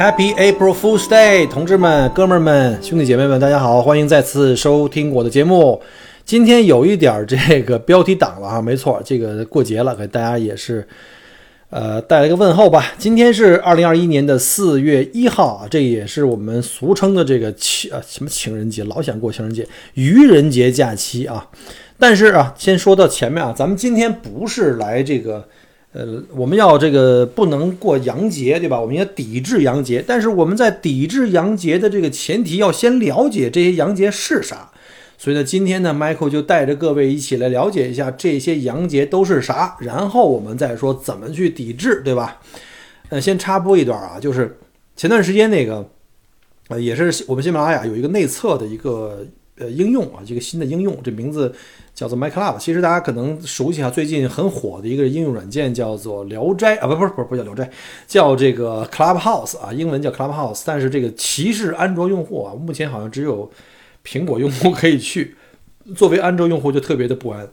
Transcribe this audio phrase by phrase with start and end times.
[0.00, 5.78] Happy April Fool's Day，同志们、哥们儿们、兄弟姐妹们，大家好，欢迎再次收听我的节目。
[6.24, 10.88] 今天有一点这个标题党了啊，没错，这个过节了，给大家也是
[11.68, 12.94] 呃带来一个问候吧。
[12.96, 21.46] 今天是二零二一年的四月一号啊，这也是我们俗称的这个情呃什么情人节，老想过情人节，愚人节假期啊。
[21.98, 25.46] 但是啊，先说到前面啊，咱们今天不是来这个。
[25.92, 28.80] 呃，我们要这个不能过洋节，对吧？
[28.80, 34.70] 我们要抵制洋节，但是我们在抵制洋节的这个前提，要先了解这些洋节是啥。
[35.18, 42.40] 所以呢，今天呢，Michael 就带着各位一起来了解一下这些洋节都是啥，然后我们再说怎么去抵制，对吧？
[43.08, 44.58] 呃，先插播一段啊，就是
[44.94, 45.90] 前段时间那个，
[46.68, 49.26] 呃，也是我们喜马拉雅有一个内测的一个
[49.60, 51.54] 呃应用啊，一个新的应用，这名字。
[51.92, 57.68] 叫做 MyClub，其实大家可能熟悉啊，最近很火的一个应用软件叫做聊斋啊，不不是不不叫聊斋，
[58.06, 63.50] 叫这个 Clubhouse 啊，英文叫 Clubhouse，但是这个歧视安卓用户啊，目前好像只有
[64.02, 65.34] 苹果用户可以去，
[65.94, 67.46] 作为安卓用户就特别的不安。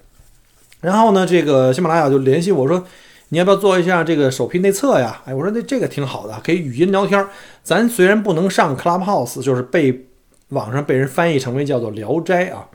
[0.80, 2.86] 然后呢，这个喜马拉雅就联系我说，
[3.30, 5.24] 你要不要做一下这个首批内测呀？
[5.26, 7.28] 哎，我说那这个挺好的，可以语音聊天。
[7.64, 10.07] 咱虽然不能上 Clubhouse，就是被
[10.50, 12.70] 网上被人翻译成为叫做聊斋啊。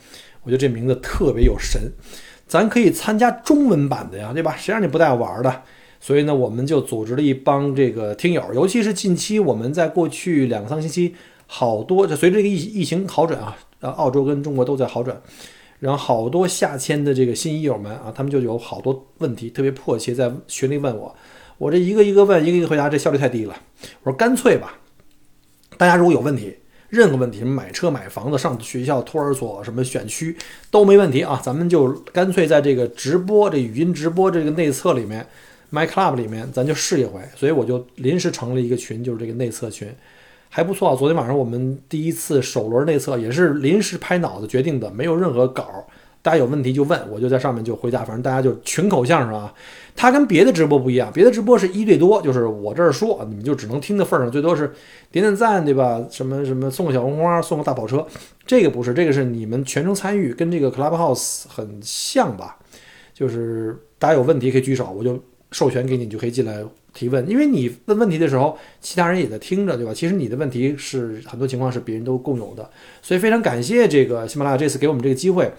[0.45, 1.81] 我觉得这名字特别有神，
[2.49, 4.57] 咱可以参加中文版的呀，对吧？
[4.57, 5.63] 谁让你不带玩的？
[6.01, 11.15] 所以呢，我们就组织了一帮这个听友，尤其是近期我们在过去两三个星期，
[11.47, 15.23] 好多就随着这个疫疫情好转啊，呃，澳洲跟中国都在好转，
[15.79, 21.15] 然后好多下签的这个新医友们啊，他们就有好多问题，特别迫切在群里问我，
[21.57, 23.55] 我这一个一个问，一个一个回答，这效率太低了。
[24.03, 24.77] 我说干脆吧，
[25.79, 26.57] 大家如果有问题。
[26.93, 30.37] 任何问题，什么买车、买房子、上学校、托儿所、什么选区
[30.71, 31.41] 都没问题啊！
[31.43, 35.27] 咱们就干脆在这个直播、这语音直播这个内测里面
[35.73, 37.23] ，My Club 里面，咱就试一回。
[37.35, 39.89] 所以我就临时成立一个群，就是这个内测群，
[40.51, 40.95] 还不错啊。
[40.95, 45.87] 昨天晚上我们第一次首轮内测也是临时拍脑子决定的，没有任何稿。
[46.23, 49.53] 大家有问题就问，我就在上面就回答，反正大家就群口相声啊。
[49.95, 54.73] 它跟别的直播不一样，别的直播是一对多，就是我这儿说，你们就只能听的份儿上，最多是
[55.11, 56.03] 点点赞，对吧？
[56.11, 58.07] 什么什么送个小红花，送个大跑车，
[58.47, 62.57] 这个不是，这个是你们全程参与，跟这个 Clubhouse 很像吧？
[63.13, 67.29] 就是大家有问题可以举手，我就授权给你，你就可以进来提问。
[67.29, 69.93] 因为你问问题的时候，其他人也在听着，对吧？
[69.93, 72.71] 其实你的问题是很多情况是别人都共有的，
[73.03, 75.53] 所以非常感谢这个喜马拉雅这次给我们这个机会。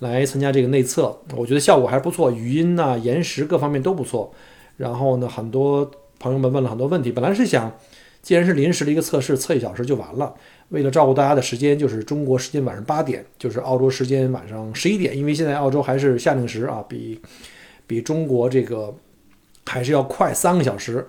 [0.00, 4.32] 来参加这个内测，我觉得效果还不错，语音呐、延时各方面都不错。
[4.76, 7.10] 然后呢，很多朋友们问了很多问题。
[7.10, 7.72] 本来是想，
[8.20, 10.34] 既然是临时的一个测试，测一小时就完了。
[10.68, 15.16] 为了照顾大家的时间，就是中国时间晚上八点，就是澳洲时间晚上十一点。
[15.16, 17.18] 因为现在澳洲还是夏令时啊，比
[17.86, 18.94] 比中国这个
[19.64, 21.06] 还是要快三个小时。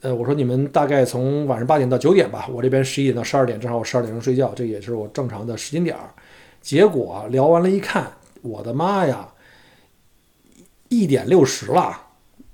[0.00, 6.10] 呃，我说你们大概从晚上八点到九点吧，我这边十一点到十二点，正好我十二点钟睡觉，这也是我正常的时间点儿。
[6.60, 9.28] 结果聊完了，一看，我的妈呀，
[10.88, 11.96] 一点六十了，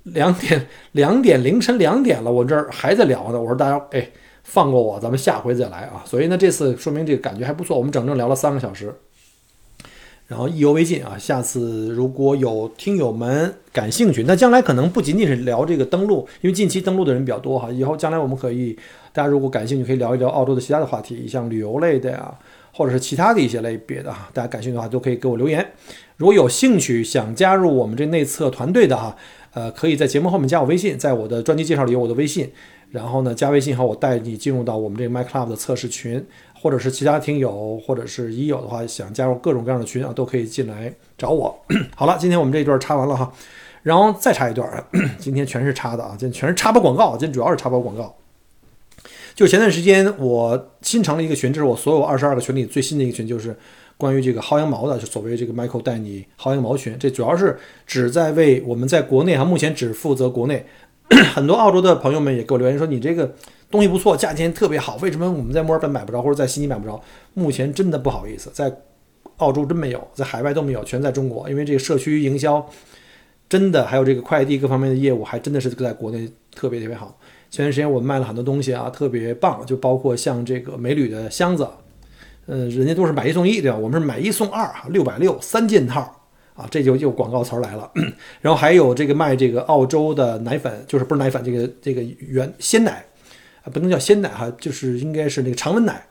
[0.04, 3.40] 两点 两点凌晨两点了，我这儿还在聊呢。
[3.40, 4.08] 我说大家，哎，
[4.44, 6.04] 放过我，咱们下回再来啊。
[6.06, 8.94] 所以呢，这次说明这个感觉还不错，我们整整聊了三个小时，
[10.28, 11.18] 然后意犹未尽啊。
[11.18, 17.70] 下次如果有听友们感兴趣，那将来可能不仅仅是聊这个登录，因为近期登录的人比较多哈。
[17.70, 18.78] 以后将来我们可以，
[19.12, 22.32] 大家如果感兴趣，可以聊一聊澳洲的其他的话题，像旅游类的呀。
[22.76, 25.64] 或者是其他的一些类别的哈，大家感兴趣的话都可以给我留言。
[26.16, 29.16] 如果有兴趣想加入我们这内测团队的哈，
[29.52, 32.50] 呃，可以在节目后面加我微信，在我的专辑介绍里有我的微信。
[32.90, 36.24] 然后呢，加微信后我带你进入到我们这个 My Club 的测试群，
[36.60, 41.56] 或者是其他听友或者是已友的话，想加入各种各样的群啊，都可以进来找我。
[41.94, 43.32] 好了，今天我们这一段插完了哈，
[43.82, 44.84] 然后再插一段，
[45.18, 48.14] 今天全是插的啊，今天全是插播广告，今天主要是插播广告。
[49.34, 53.56] 就前段时间，我新成了一个群，这是我所有二十二个群里最新的一个群，就是
[53.96, 56.96] 关于这个薅羊毛的，就所谓这个 Michael 带你薅羊毛群。
[56.98, 60.64] 这主要是只在为我们在国内哈，目前只负责国内。
[61.34, 63.34] 很多澳洲的朋友们也给我留言说，你这个
[63.70, 67.00] 东西不错，价钱特别好，为什么我们在墨尔本买不着，或者在悉尼买不着？
[67.34, 68.72] 目前真的不好意思，在
[69.38, 72.64] 澳洲真没有，在海外都没有，全在中国，因为这个社区营销
[73.48, 77.18] 真的还有这个快递各方面的业务，还真的是在国内特别特别好。
[77.54, 81.64] 前段时间我们卖了很多东西啊，特别棒，就包括像这个美旅的箱子，
[82.46, 83.78] 呃，人家都是买一送一，对吧？
[83.78, 86.00] 我们是买一送二啊，六百六三件套
[86.56, 87.88] 啊，这就又广告词来了。
[88.42, 93.04] 然后还有这个卖这个澳洲的奶粉，就是不是奶粉，这个这个原鲜奶
[93.62, 96.04] 啊，不能叫鲜奶哈，就是应该是那个常温奶。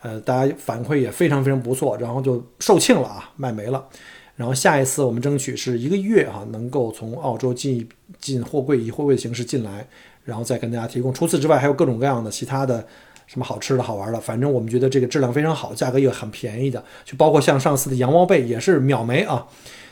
[0.00, 3.86] 呃，大家反馈也非常非常不错，然后就售罄了啊，卖没了。
[4.34, 7.86] 然后下一次我们争取是一个月啊，能够从澳洲进
[8.18, 9.86] 进货柜，以货柜的形式进来。
[10.26, 11.14] 然后再跟大家提供。
[11.14, 12.86] 除此之外，还有各种各样的其他的
[13.26, 16.84] 什么好吃的好玩的，反正我们觉得这个质量非常好，价格也很便宜的。
[17.04, 19.46] 就包括像上次的羊毛被也是秒没啊，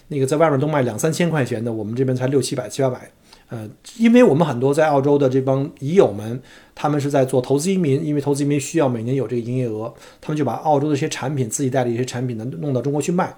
[0.08, 3.10] 那个在外面都卖两三千块钱的，我们这边才六七百七八百。
[3.50, 6.40] 呃，因为我们很多在澳洲的这帮蚁友们，
[6.74, 13.32] 他们是在做投资移民，因为投资移民需要每年有这个营业额，他们就把澳洲的一些产品自己带的一些产品呢弄到中国去卖。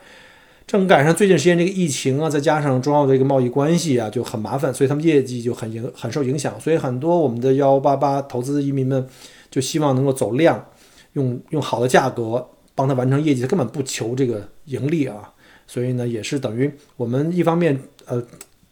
[0.66, 6.58] 正赶上最近时间这个疫情啊，再加上中澳的一个贸易关系啊，就很麻烦，所以他们业绩就很影很受影响。
[6.60, 9.06] 所以很多我们的幺八八投资移民们
[9.48, 10.66] 就希望能够走量，
[11.12, 15.32] 用用好的价格帮他完成业绩，他根本不求这个盈利啊。
[15.68, 18.20] 所以呢，也是等于我们一方面呃，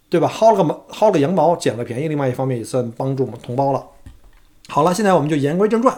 [0.08, 3.84] 对吧，薅了个毛薅了个羊毛捡了便宜，另外一方面也算帮助我们同胞了。
[4.66, 5.96] 好了，现在我们就言归正传，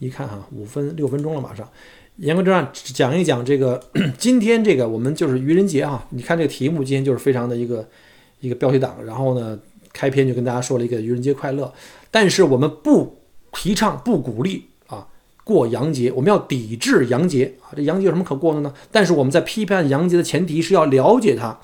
[0.00, 1.66] 一看哈，五分六分钟了，马上。
[2.20, 3.82] 言归正传，讲一讲这个
[4.18, 6.06] 今天这个我们就是愚人节啊！
[6.10, 7.88] 你看这个题目，今天就是非常的一个
[8.40, 9.02] 一个标题党。
[9.06, 9.58] 然后呢，
[9.90, 11.72] 开篇就跟大家说了一个愚人节快乐。
[12.10, 13.16] 但是我们不
[13.52, 15.06] 提倡、不鼓励啊
[15.44, 17.72] 过洋节，我们要抵制洋节啊！
[17.74, 18.74] 这洋节有什么可过的呢？
[18.92, 21.58] 但是我们在批判洋节的前提是要了解它。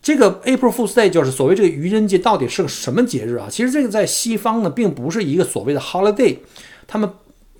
[0.00, 3.48] 这个 April Fool's Day 就是所谓这个愚人节到底是个什么节日啊？
[3.50, 6.38] 其实这个在西方呢，并不是一个所谓的 holiday，
[6.86, 7.10] 他们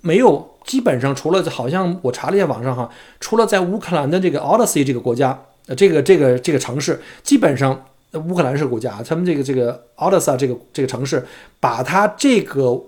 [0.01, 0.49] 没有。
[0.63, 2.87] 基本上除了好像我查了一下网上哈，
[3.19, 7.83] 除了在乌克兰的这个 Odyssey 这个国家，呃，这个这个这个城市，基本上
[8.13, 11.25] 乌克兰是国家，他们这个这个 Odyssey 这个这个城市，
[11.59, 12.79] 把它这个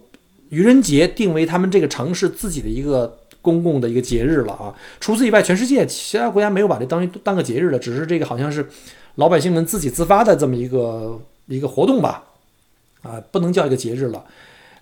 [0.49, 4.71] 愚人节定为他们这个城市自己的一个公共的一个节日了啊。
[4.99, 8.69] 除此以外，全世界其他国家没有把这当当个节日的，只是这个好像是
[9.15, 12.23] 老百姓们自己自发的这么一个一个活动吧，
[13.01, 14.23] 啊，不能叫一个节日了。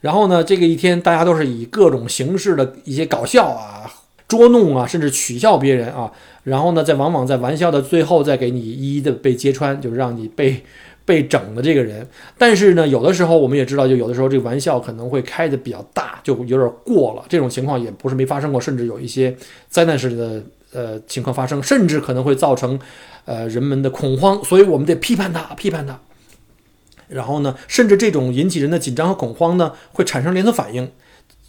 [0.01, 3.89] 然后呢，这个一天大家都是以各种形式的一些搞笑啊、
[4.27, 6.11] 捉弄啊，甚至取笑别人啊。
[6.43, 10.63] 然后呢，再往往在玩笑的最后再给你一一的被揭穿，就是让你被
[11.05, 12.07] 被整的这个人。
[12.35, 17.23] 但是呢，有的时候我们也知道，就有的时候这个玩笑可能会开的比较大，就有点过了。
[17.29, 19.35] 这种情况也不是没发生过，甚至有一些
[19.69, 20.41] 灾难式的
[20.73, 22.79] 呃情况发生，甚至可能会造成
[23.25, 24.43] 呃人们的恐慌。
[24.43, 25.99] 所以我们得批判他，批判他。
[27.11, 30.91] 然后呢，甚至这种引起人的紧张和恐慌呢，会产生连锁反应，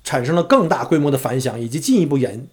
[0.02, 2.48] 产生了更大规模的反响，以及进一步演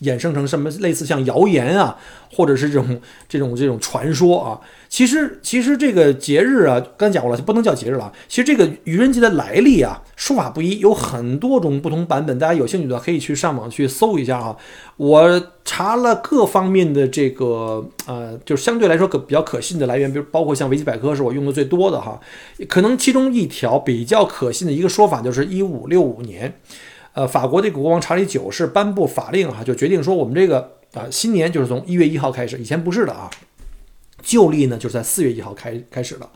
[0.00, 1.96] 衍生成什么类似像谣言啊，
[2.32, 4.60] 或者是这种 这种这种传说啊。
[4.88, 8.12] 其实，其实这个节日啊，刚才讲过了，不能叫节日了。
[8.28, 12.38] 其实这个愚人节的来历啊，说法不一，有很多种不同版本。
[12.38, 14.56] 大家有兴趣的可以去上网去搜一下啊。
[14.96, 22.20] 我查了各方面的这个呃，就是相对来说可比较可信的来源，比如包括像维基百科是我用的最多的哈。
[22.68, 26.60] 可能其中一条比较可信的一个说法就是一五六五年，
[27.14, 33.30] 呃，法国的国王查理九世颁布法令哈，就决定说我们这个啊新年就是从一月一号开始，以前不是的啊。
[34.22, 36.30] 旧历呢，就是在四月一号开开始了。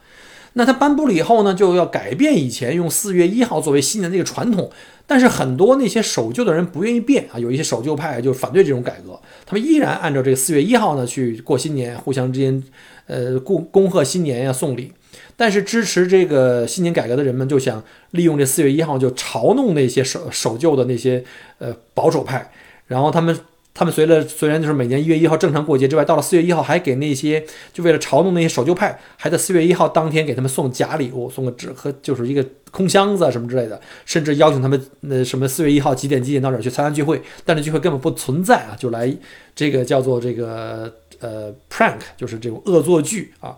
[0.58, 4.68] 那他颁布了以后呢，就要改变以前用四月一号作为新年这个传统。
[5.06, 12.60] 但是很多那些守旧的人不愿意变啊，有一些守旧派就反对这种改革，他们依然按照这个四月一号呢去过新年，互相之间
[13.06, 14.92] 呃恭恭贺新年呀，送礼。
[15.36, 21.22] 但是支持这个新年改革的人们就想利用这四月一号就嘲弄那些守守旧的那些
[21.58, 22.50] 呃保守派，
[22.88, 23.38] 然后他们。
[23.78, 39.16] 他们随了虽然就是每年一月一号正常过节之外，到了四月一号还给那些就为了嘲弄那些守旧派，还在四月一号当天给他们送假礼物，送个纸和就是一个空箱子什么之类的，甚至邀请他们那什么四月一号几点几点到哪儿去参加聚会，但是聚会根本不存在啊，就来
[39.54, 43.56] 这个叫做这个呃 prank，就是这种恶作剧啊，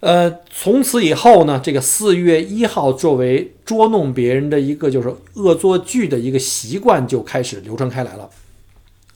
[0.00, 8.28] 呃，从此以后呢，这个四月一号作为捉弄别人的一个就是恶作剧的一个习惯就开始流传开来了。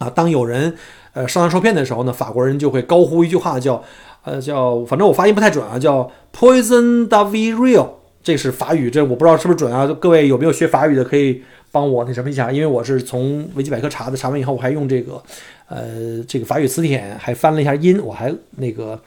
[0.02, 0.74] 啊，当有人
[1.12, 3.82] 呃上当受骗的时候呢，法国人就会高呼一句话，叫
[4.24, 7.88] 呃叫，反正我发音不太准啊，叫 Poison the real，
[8.22, 9.86] 这是法语，这我不知道是不是准啊。
[10.00, 15.22] 各位有没有学法语的，可以帮我那什么一下，因为我是从维基百科查的，查完以后我还用这个
[15.68, 19.00] 呃这个法语词典还翻了一下音，我还那个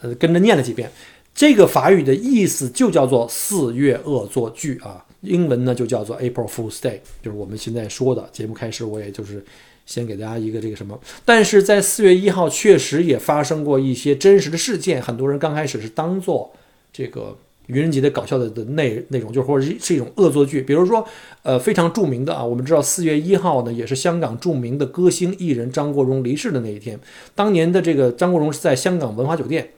[0.00, 0.90] 呃跟着念了几遍。
[1.34, 8.28] 这个法语的意思就叫做四月恶作剧啊，英文呢就叫做 April Fool's Day，就是我们现在说的。
[8.32, 9.44] 节目开始我也就是。
[9.90, 16.52] 先给大家一个这个什么，但是在四月一号确实也发生过一些真实的事件，很多人刚开始是当做
[16.92, 20.62] 这个愚人节的搞笑的的内内容，就或者是是一种恶作剧。
[20.62, 21.04] 比如说，
[21.42, 26.96] 呃，非常著名的啊，我们知道四月一号呢，也是香港著名的歌星艺人张国荣离世的那一天。
[27.34, 29.70] 当年的这个张国荣是在香港文华酒店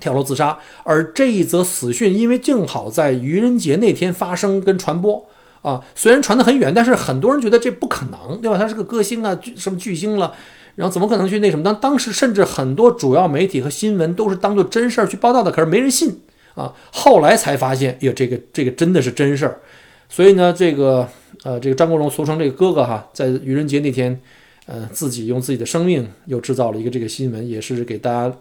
[0.00, 5.24] 跳楼自杀，而这一则死讯因为正好在愚人节那天发生跟传播
[5.62, 8.56] 啊，虽然传得很远，但是很多人觉得这不可能，对吧？
[8.56, 10.34] 他是个歌星啊，巨什么巨星了。
[10.76, 11.62] 然后怎么可能去那什么？
[11.62, 16.20] 当当时甚至很多主要媒体和新闻都是当做真事儿去报道的，可是没人信
[16.54, 16.72] 啊。
[16.92, 19.60] 后来才发现，哟，这个这个真的是真事儿。
[20.08, 21.06] 所以呢，这个
[21.42, 24.18] 呃，这个张国荣俗称这个哥哥哈，在愚人节那天，
[24.66, 28.34] 呃，自己用自己的生命又制造了一个这个新闻，也是给大家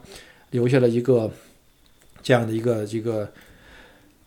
[0.51, 1.29] 留下了一个
[2.21, 3.29] 这样的一个这个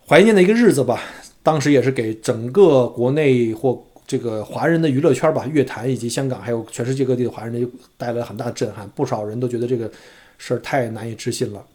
[0.07, 1.01] 怀念的一个日子吧。
[1.43, 3.83] 当时也是给整个国内或。
[4.05, 8.87] 这个华人的娱乐圈吧，乐坛以及香港，还有全世界各地的华人，就带来很大的震撼。
[8.93, 9.89] 不少人都觉得这个
[10.37, 11.65] 事儿太难以置信了。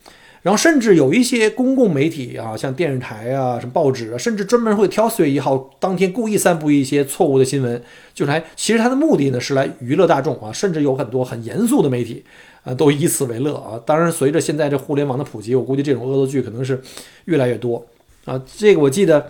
[0.43, 7.83] 然后，甚至有一些公共媒体啊，像电视台啊、什么报纸啊，甚至专门会挑四月一号当天故意散布一些错误的新闻，
[8.15, 10.53] 就是来，其实它的目的呢是来娱乐大众啊。
[10.53, 12.23] 甚至有很多很严肃的媒体
[12.63, 13.81] 啊，都以此为乐啊。
[13.87, 16.79] 当然，随着现在这互联网的普及，我估计这种恶作剧可能是
[17.25, 17.83] 越来越多
[18.27, 18.41] 啊。
[18.59, 19.27] 这个我记得。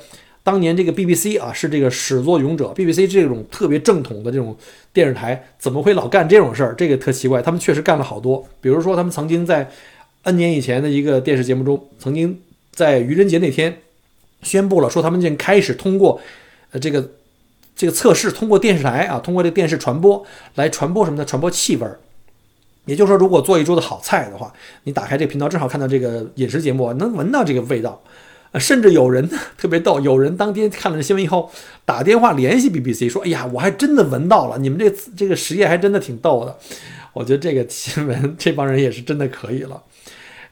[0.48, 4.56] 当年这个 BBC 啊是这个始作俑者，BBC 这种特别正统的这种
[4.94, 6.74] 电视台怎么会老干这种事儿？
[6.74, 7.42] 这个特奇怪。
[7.42, 9.68] 他们确实干了好多，比如说他们曾经在
[10.22, 12.40] N 年以前的一个电视节目中，曾经
[12.72, 13.82] 在愚人节那天
[14.40, 16.18] 宣布了，说他们已经开始通过
[16.70, 17.10] 呃这个
[17.76, 20.24] 这个测试，通过电视台啊，通过这个电视传播
[20.54, 21.24] 来传播什么呢？
[21.26, 22.00] 传播气味儿。
[22.86, 24.50] 也就是说，如果做一桌子好菜的话，
[24.84, 28.00] 你打开这个频道，正好看到这个饮食节目，能闻到这个味道。
[28.54, 31.50] 甚至有人特别逗，有人当天看了这新闻以后，
[31.84, 36.56] 打电话联系 BBC 说：“哎呀，我还真的闻到了，你们这这个实验还真的挺逗的。”
[37.14, 39.82] 我觉得这个新闻这帮人也是真的可以了。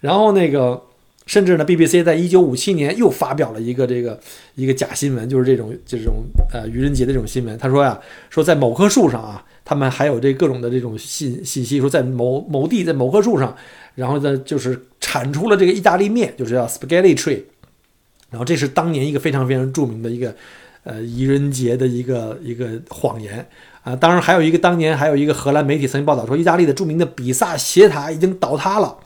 [0.01, 0.83] 然后那个，
[1.25, 4.19] 甚至呢，BBC 在一九五七年又发表了一个这个
[4.57, 7.57] 一个假新闻，就是这种这种呃愚人节的这种新闻。
[7.57, 7.99] 他说呀，
[8.31, 13.57] 说在某棵树上啊，他们还有这各种的这种信信息，说在某某地在某棵树上，
[13.95, 17.43] 然后呢就是产出了这个意大利面，就是叫 Spaghetti Tree。
[18.31, 20.35] 然后这是当年一个非常非常著名的一个，
[20.85, 23.47] 呃，愚人节的一个一个谎言
[23.83, 23.95] 啊。
[23.97, 28.97] 当然还有一个当年还有一个荷兰媒体曾经报道说，意大利的著名的比萨斜塔已经倒塌了。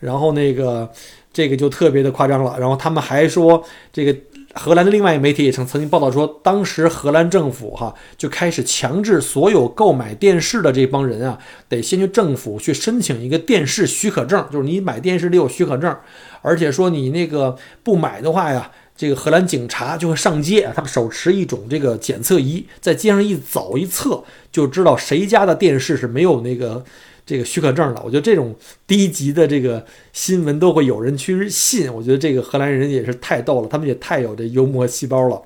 [0.00, 0.90] 然后那个
[1.32, 2.56] 这个就特别的夸张了。
[2.58, 4.16] 然后他们还说这个。
[4.56, 15.94] 荷兰的另外一个媒体也曾曾经报道说，当时荷兰政府哈就开始强制所有购买电视的这帮人啊，得先去政府去申请一个电视许可证，就是你买电视得有许可证，
[16.40, 26.82] 而且说你那个不买的话呀，这个荷兰警察就会上街，他们手持一种这个检测仪，在街上一走一测，就知道谁家的电视是没有那个。
[27.26, 28.54] 这个许可证了，我觉得这种
[28.86, 35.42] 低级的这个新闻都会有人去信，我觉得这个荷兰人也是太逗了，他们也太有这幽默细胞了。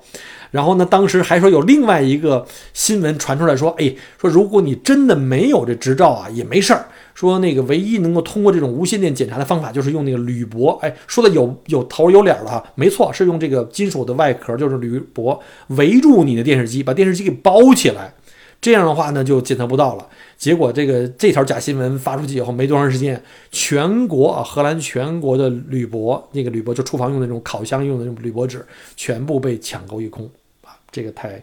[0.50, 2.44] 然后呢，当时还说有另外一个
[2.74, 6.86] 新闻传出来说，哎，说如果你真的没有这执照啊，也没事儿。
[7.14, 10.78] 说那个唯一能够通过这种无线电检查的方法，就是用那个铝箔。
[10.82, 18.12] 哎，说的有有头有脸了哈，没错，是用这个金属的外壳，就是铝箔围住你的电视机，把电视机给包起来。
[18.60, 20.06] 这样的话呢，就检测不到了。
[20.40, 28.64] 结果这个这条假新闻发出去以后，没多长时间，全国啊，荷兰全国的铝箔，那个铝箔就厨房用的那种烤箱用的那种铝箔纸，
[28.96, 30.24] 全部被抢购一空
[30.62, 30.72] 啊！
[30.90, 31.38] 这个太，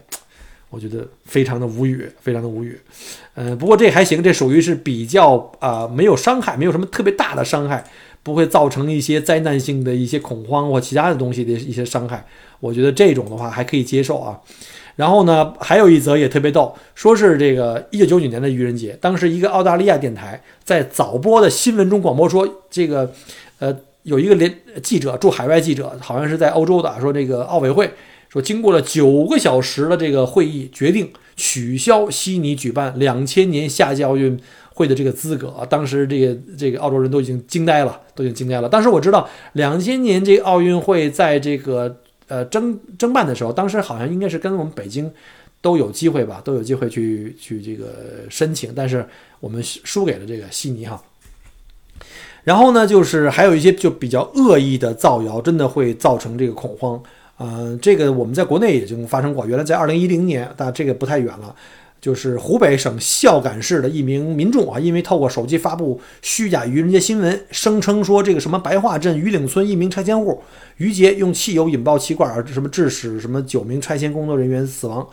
[0.68, 2.76] 我觉得非常的无语，非常的无语。
[3.36, 7.88] 嗯，不过这还行，这属于是比较啊，没有伤害，没有什么特别大的伤害，
[8.24, 12.26] 不会造成一些灾难性的一些恐慌或其他的东西的一些伤害。
[12.58, 14.40] 我觉得这种的话还可以接受啊。
[14.98, 23.08] 然后呢，还有一则也特别逗，说是这个一九九九年的愚人节，当时一个澳大利亚电台在早播的新闻中广播说，这个，
[23.60, 24.52] 呃，有一个连
[24.82, 27.88] 记者驻海外记者，好像是在欧洲的，说这个奥委会
[28.28, 34.36] 说经过了九个小时的这个会议，决定取消悉尼举办两千年夏季奥运
[34.74, 35.64] 会的这个资格。
[35.70, 38.68] 当时这个这个澳洲人都已经惊呆了，都已经惊呆了。
[38.68, 41.98] 当时我知道两千年这个奥运会在这个。
[42.28, 45.10] 呃，争争办的时候，当时好像应该是跟我们北京
[45.60, 47.86] 都有机会吧，都有机会去去这个
[48.30, 49.04] 申请，但是
[49.40, 51.02] 我们输给了这个悉尼哈。
[52.44, 57.02] 然后呢，就是还有一些就比较恶意的造谣，真的会造成这个恐慌。
[57.38, 61.54] 嗯，这个我们在国内已经发生过，原来在二零一零年，但这个不太远了。
[62.00, 70.42] 就是湖北省孝感市的一名民众啊，因为透过手机发布虚假愚人节新闻，声称说这个什么白桦镇鱼岭村一名拆迁户
[70.76, 75.06] 于杰用汽油引爆气罐啊，什么致使什么九名拆迁工作人员死亡，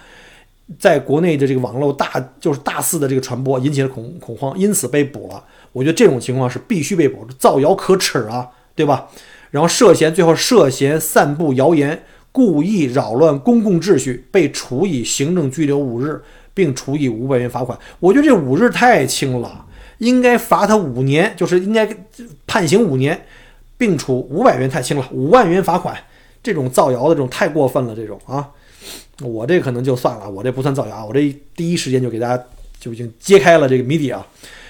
[0.77, 5.43] 在国内的这个网络大就是大肆的这个传播，引起了恐恐慌，因此被捕了。
[5.71, 9.07] 我觉得这种情况是必须被捕，造谣可耻啊，对吧？
[9.51, 16.21] 然后涉嫌最后涉嫌散布谣言，故意扰乱公共秩序，被处以行政拘留五日，
[16.55, 17.77] 并处以五百元罚款。
[17.99, 19.63] 我觉得这五日太轻了，
[19.99, 21.87] 应该罚他五年，就是应该
[22.47, 23.25] 判刑五年，
[23.77, 25.95] 并处五百元太轻了，五万元罚款。
[26.41, 28.47] 这种造谣的这种太过分了，这种啊，
[29.21, 32.43] 我这可能就算了，我这不算造谣，我这第一时间就给大家
[32.79, 34.25] 就已经揭开了这个谜底啊。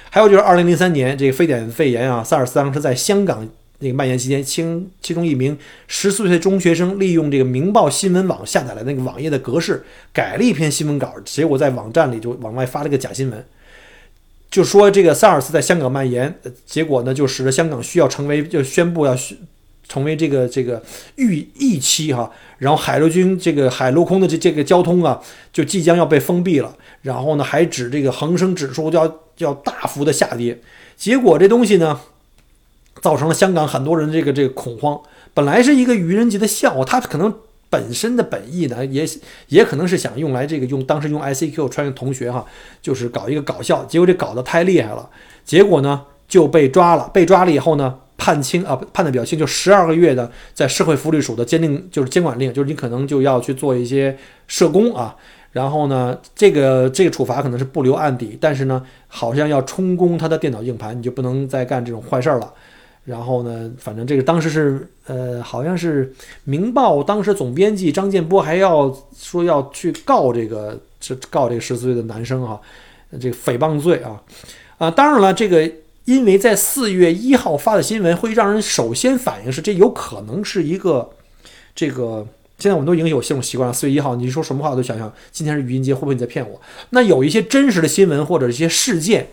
[0.09, 3.45] 还有就是二零零三年这个非典肺炎啊，SARS 当时在香港
[3.79, 4.63] 那个蔓延期间，其
[5.01, 13.45] 其中一名十四岁中学生利用这个《明报新闻网》下载了那个网页的格式，改了一篇新闻稿，结果在网站里就往外发了个假新闻，
[14.49, 16.33] 就说这个萨尔斯在香港蔓延，
[16.65, 19.15] 结果呢就使得香港需要成为就宣布要
[19.87, 20.81] 成为这个这个
[21.15, 29.21] 预疫期哈，然后海陆军这个海陆空的这这个交通啊，就即将要被封闭了，然后呢还指这个恒生指数要。
[29.39, 30.57] 要大幅的下跌，
[30.95, 31.99] 结果这东西呢，
[33.05, 34.99] 造成了香港很多人这个这个恐慌。
[35.35, 37.31] 本来是一个愚人节的笑话，他可能
[37.69, 39.05] 本身的本意呢，也
[39.49, 42.43] 也可能是想用来这个用当时用 ICQ 穿越同学哈，
[42.81, 43.85] 就是搞一个搞笑。
[43.85, 45.07] 结果这搞得太厉害了，
[45.43, 47.07] 结果呢就被抓了。
[47.13, 55.15] 被抓了以后呢，判轻啊判的比较轻，就十二个月的在社会福利署的监定就是监管令，就是你可能就要去做一些社工啊。
[55.51, 62.53] 然后呢，这个这个处罚可能是不留案底，但是呢，好像要充公他的电脑硬盘，你就不能再干这种坏事儿了。
[63.05, 66.07] 然后呢，反正这个当时是呃，好像是
[66.43, 72.59] 《明报》当时总编辑张建波还要说要去告这个，这告这个十四岁的男生啊，
[73.19, 74.21] 这个诽谤罪啊
[74.77, 74.91] 啊！
[74.91, 75.71] 当然了，这个
[76.05, 81.11] 因为在四月一号发的新闻，会让人首先反应是这有可能是一个
[81.73, 82.27] 这个。
[82.57, 83.73] 现在我们都已经有这种习惯了。
[83.73, 86.61] 四月一号，你说什么话我都想想，今天是愚人节，会不会你在骗我？
[86.91, 89.27] 那有一些真实的新闻或者一些事件，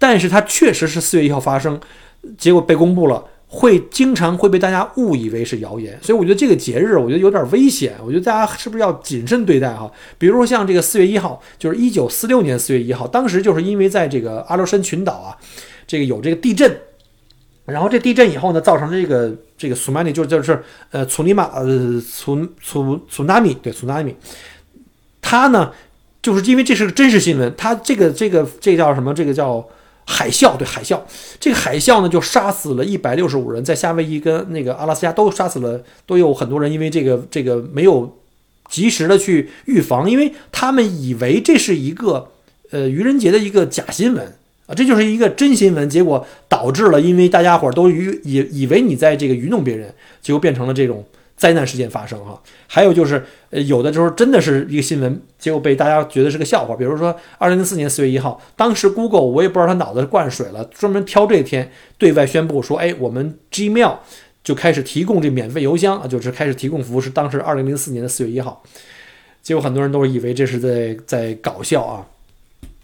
[0.00, 1.80] 但是它确实是四月一号发生，
[2.36, 5.98] 结果被公布了，会经常会被大家误以为是谣言。
[6.02, 7.94] 所以我觉得这个节日，我觉得有点危险。
[8.04, 9.90] 我觉得大家是不是要谨慎对待哈？
[10.18, 15.36] 比如说像这个四月一号，就是一九四六年四月一号，当时就是因为在这个阿留申群岛啊，
[15.86, 16.76] 这个有这个地震。
[17.66, 24.16] 然后这地震以后呢，造成这个这个 tsunami 就就是呃，苏尼玛呃，苏苏苏纳米对苏纳米，
[25.22, 25.70] 它呢
[26.20, 29.14] 就是因为这是个真实新闻，它这个这个这叫什么？
[29.14, 29.64] 这个叫
[30.10, 31.00] 海啸对海啸，
[31.38, 38.18] 这个海啸呢就杀死了一百六十五人，在夏威夷跟那个阿拉斯加都杀死了，都有很多人因为这个这个没有
[38.68, 42.32] 及时的去预防，因为他们以为这是一个
[42.70, 44.34] 呃愚人节的一个假新闻。
[44.66, 49.92] 啊，这就是一个真新闻，结果导致了，因为大家伙都愚以以为你在这个愚弄别人，
[50.22, 51.04] 结果变成了这种
[51.40, 52.38] 灾难事件发生哈。
[52.66, 56.76] 还有就是，呃，有的时候真的是一个新闻，结果被大家觉得是个笑话。
[56.76, 63.96] 比如说，二零零四年四月一号，当时 Google 我也不知道他脑子灌水了，专门挑这天对外宣布说，哎，我们 Gmail
[64.44, 68.62] 就开始提供这免费邮箱啊，就是开始提供服务，是当时二零零四年的四月一号。
[69.40, 72.06] 结果很多人都是以为这是在在搞笑啊。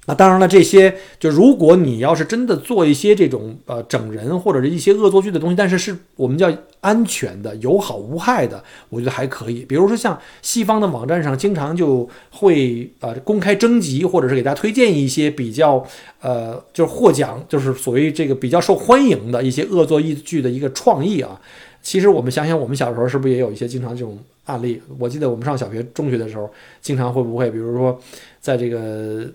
[0.09, 6.49] 那当然了，这些就如果你要是真的做一些这种呃整人或者是一些恶作剧的东西，但是是我们叫
[6.81, 9.65] 安全的、有好无害的，我觉得还可以。
[9.65, 15.85] 比如说像西方的网站上经常就会呃公开征集，或者是给大家推荐一些比较
[16.21, 21.41] 呃就是获奖，就是所谓这个比较受欢迎的一些恶作剧的一个创意啊。
[21.83, 24.81] 其实我们想想，我们小时候是不是也有一些经常这种案例？
[25.01, 26.49] 我记得我们上小学、中学的时候，
[26.81, 28.01] 经常会不会，比如说
[28.41, 29.29] 在这个。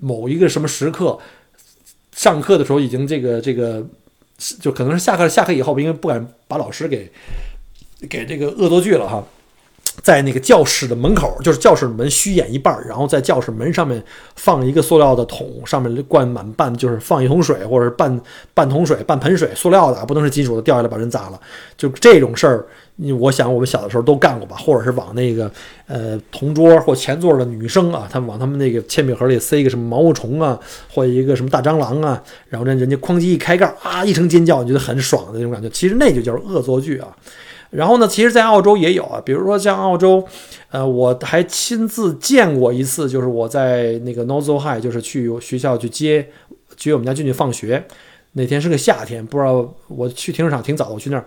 [0.00, 1.18] 某一个什么时刻，
[2.12, 3.86] 上课的时候已经这个这个，
[4.60, 7.10] 就可能是下课下课以后，因为不敢把老师给
[8.08, 9.24] 给这个恶作剧了哈。
[10.02, 14.02] 在那个教室的门口，就是教室门虚掩一半，然后在教室门上面
[14.36, 18.20] 放一个塑料的桶，上面灌满半，就是放一桶水，或者半
[18.54, 21.40] 半桶水、半盆水，塑料的，不能是金属的，掉下来把人砸了。
[21.76, 22.66] 就这种事儿，
[23.18, 25.50] 我想我们小的时候都干过吧，或者是往那个
[25.86, 30.58] 呃同桌或前座的女生啊，他们往他们那个铅笔盒里塞一个什么毛毛虫啊，
[30.92, 37.08] 或一个什么大蟑螂啊，然后人人家哐叽一开盖啊，一声尖叫，你觉得很爽的那种感觉，其实那就叫恶作剧啊。
[37.70, 40.26] 然后呢，其实，在澳洲也有啊，比如说像澳洲，
[40.70, 46.28] 呃，我还亲自见过一次，就是我在那个 n o z o High，就是去学校去接
[46.76, 47.84] 接我们家俊俊放学，
[48.32, 51.24] 那天是个夏天，不知道我去停车场挺早的，我去那儿，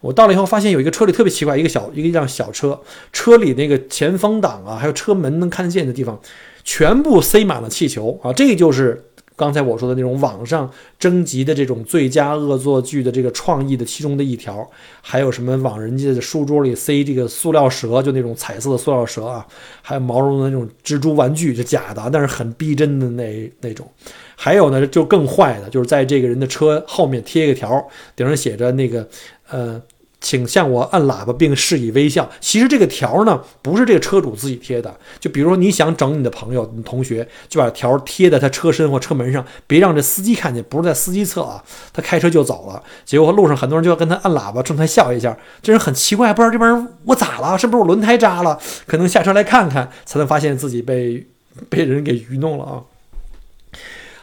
[0.00, 2.80] 我到了以后发现有一个车里特别奇怪，一个小一个一辆小车，
[3.12, 6.18] 车里那个前风挡啊，还有车门能看得见的地方，
[6.62, 9.02] 全部塞满了气球啊，这就是
[9.40, 14.68] 刚才我说的那种网上征集的这种最佳恶作剧的这个创意的其中的一条，
[15.00, 19.46] 还有什么往人家的书桌里塞这个塑料蛇，就那种彩色的塑料蛇啊，
[19.80, 23.90] 还有毛绒的那种蜘蛛玩具，就假的，但是很逼真的那那种。
[24.36, 27.82] 还有呢，就更坏的，就是在这个人的车后面贴一个条，
[28.14, 29.08] 顶上写着那个
[29.48, 29.80] 呃。
[30.20, 32.28] 请向我按喇叭并示意微笑。
[32.40, 34.94] 其实这个条呢，不是这个车主自己贴的。
[35.18, 42.82] 就比如说你想整你的朋友、你同学，就把条贴在他车身或车门上，别让这司机看见，不是在司机侧啊，他开车就走了。
[43.04, 45.36] 结果路上很多人就要跟他按喇叭，冲他笑一下。
[45.62, 47.56] 这人很奇怪，不知道这帮人我咋了？
[47.56, 48.58] 是不是我轮胎扎了？
[48.86, 51.26] 可能下车来看看，才能发现自己被
[51.70, 52.82] 被人给愚弄了啊。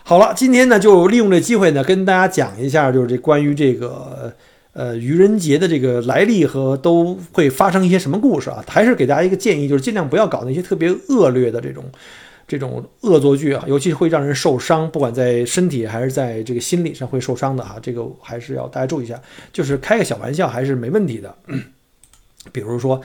[0.03, 4.35] 好了，今天呢，就利用这机会呢，跟大家讲一下，就是这关于这个。
[4.77, 8.63] 呃，愚人节的这个来历和都会发生一些什么故事啊？
[8.67, 11.83] 还是给大家一个建议，就是尽量不要搞那些特别恶劣的这种
[12.47, 17.77] 这种恶作剧啊，尤其会让人受伤，不管在身体还是在这个心理上会受伤的啊。
[17.81, 19.19] 这个还是要大家注意一下，
[19.51, 21.35] 就是开个小玩笑还是没问题的。
[22.51, 23.01] 比如说，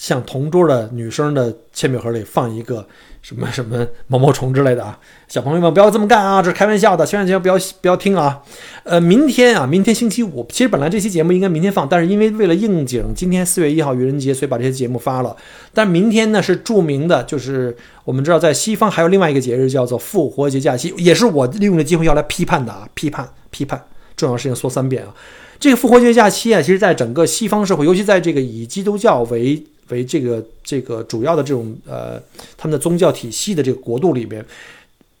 [0.00, 2.86] 像同桌的女生的铅笔盒里放一个。
[3.22, 8.40] 什么什么毛毛虫之类的啊，小朋友们不要这么干啊，这是开玩笑的，千万千万不要不要听啊。
[8.82, 15.36] 呃，明天啊，明天星期五，其实本来这期节目应该明天放，但是因为为了应景，今天四月一号愚人节，所以把这些节目发了。
[15.74, 23.84] 但明天呢是著名的，就是我们知道在西方还有另外一个节日叫做复活节假期，也是我利用的机会要来批判的啊，批判批判，
[24.16, 25.14] 重要事情说三遍啊。
[25.58, 32.20] 这个复活节假期啊，其实在整个西方社会，尤其在这个以基督教为为这个这个主要的这种呃
[32.56, 34.44] 他们的宗教体系的这个国度里边，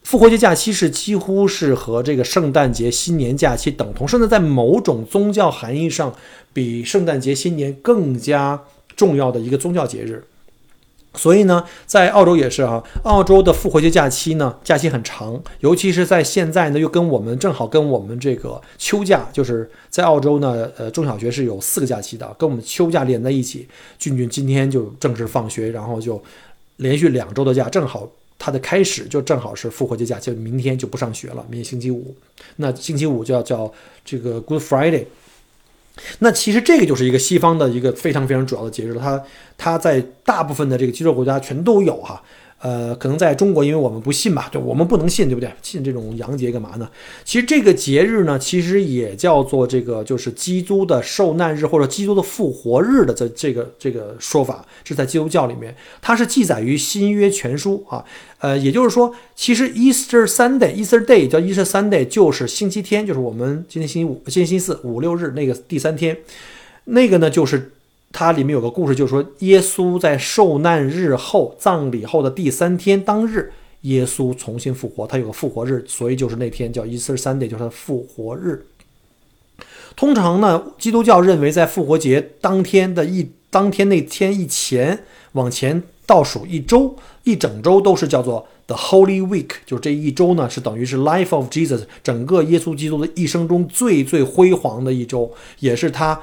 [0.04, 6.14] 复活节假期是几乎是和这个圣诞节、新年假期等同，甚至在某种宗教含义上，
[6.52, 8.60] 比圣诞节、新年更加
[8.96, 10.24] 重要的一个宗教节日。
[11.14, 23.66] 所以呢，在澳洲也是啊，澳洲的复活节假期呢，假期很长，尤其是在现在呢，又跟我们正好跟我们这个秋假，就是在澳洲呢，呃，中小学是有四个假期的，跟我们秋假连在一起。
[23.98, 26.22] 俊俊今天就正式放学，然后就
[26.76, 32.14] 连续两周的假，正好他的开始就正好是复活节假期，明天就不上学了，明天星期五，
[32.56, 33.70] 那星期五就要叫
[34.04, 35.06] 这个 Good Friday。
[36.20, 39.22] 那其实这个就是一个西方的一个非常非常主要的节日，它
[39.56, 42.22] 它在大部分的这个基督国家全都有哈。
[42.62, 45.50] 呃，可能在中国，因为我们不信吧，就我们不能信，对不对？
[45.62, 46.86] 信这种洋节干嘛呢？
[47.24, 58.04] 其实这个节日呢，其实也叫做这个，就是基督的受难日或者基督的复活日的这这个这个说法，是在基督教里面，它是记载于新约全书啊。
[58.40, 66.18] 呃，也就是说，其实 Easter Sunday，Easter Day 叫 Easter Sunday，就是星期天，就是我们今天星期五、今天星期四、五六日那个第三天，
[66.84, 67.72] 那个呢就是。
[68.12, 75.06] 它里面有个故事，就是说耶稣在受难日后、葬礼后的第三天当日，耶稣重新复活。
[75.06, 78.66] 他有个复活日，所以就是那天叫 Easter Sunday，就是他的复活日。
[79.94, 96.20] 通常呢，基督教认为在复活节当天的一当天那天一前往前倒数一周，一整周都是叫做 The Holy Week，就是这一周呢是等于是 Life of Jesus 整个耶稣基督的一生中最最辉煌的一周，也是他。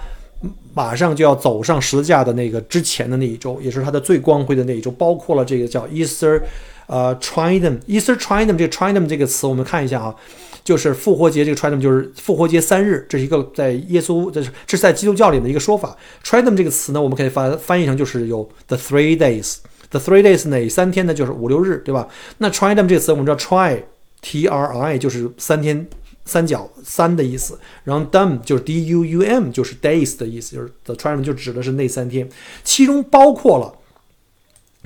[0.73, 6.41] 马上就要走上十字架的那个之前的那一周，也是他的最光辉的那一周，包括了这个叫 Easter，
[6.85, 10.15] 呃，Trident，Easter Trident，这个 Trident 这个词我们看一下啊，
[10.63, 15.97] 就是复活节这个 Trident 就是复活节三日，这是一个在耶稣这是这是在基督教里的一个说法。
[16.23, 21.13] Trident 这个词呢，我们可以翻翻译成就是有 the three days，the three days 哪三天呢？
[21.13, 22.07] 就是五六日，对吧？
[22.37, 25.87] 那 Trident 这个词我们知道 try，T R I 就是三天。
[26.27, 31.23] 三角三的意思，然后 dum 就是 d u u m 就是 days 的意思，就是 the t r i u m
[31.23, 32.29] 就指的是那三天，
[32.65, 33.73] 其中包括了，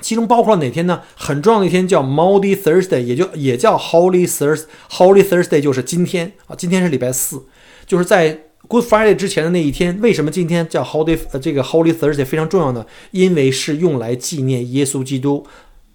[0.00, 1.02] 其中包括了哪天呢？
[1.16, 7.42] 很重要的一天叫 Maundy Thursday，也就也叫 Holy Thurs Holy Thursday 就是今天啊，今天是礼拜四，
[7.86, 10.00] 就是在 Good Friday 之前的那一天。
[10.00, 12.86] 为什么今天叫 Holy 呃这个 Holy Thursday 非常重要呢？
[13.10, 15.44] 因为是用来纪念耶稣基督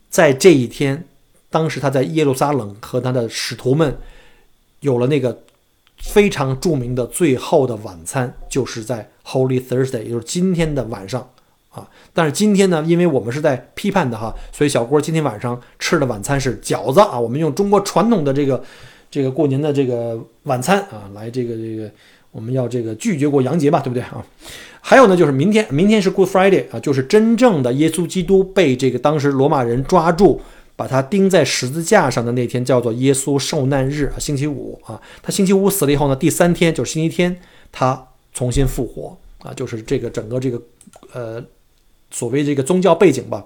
[0.10, 1.06] 在这一天，
[1.50, 3.98] 当时他在耶路撒冷和他的使徒们。
[4.82, 5.44] 有了那个
[5.98, 11.28] 非常著名的最后的晚餐，就是在 Holy Thursday，也就是今天的晚上
[11.70, 11.90] 啊。
[12.14, 17.20] 但是今天呢，因为我们是在批判的哈，所以小郭今天晚上吃的晚餐是饺子啊。
[17.20, 18.64] 我们用中国传统的这个
[19.10, 21.90] 这个过年的这个晚餐啊，来这个这个
[22.32, 24.24] 我们要这个拒绝过洋节吧，对不对啊？
[24.82, 30.40] 还有呢，就是明天，明天是 Good Friday 啊，就是真正的耶稣基督被这个当时罗马人抓住。
[30.78, 35.02] 把他钉在十字架上的那天叫做耶稣受难日啊，星期五啊。
[35.22, 37.38] 他星期五死了以后呢，第三天就是星期天，
[37.72, 40.62] 他重新复活啊，就是这个整个这个
[41.12, 41.44] 呃
[42.12, 43.44] 所谓这个宗教背景吧。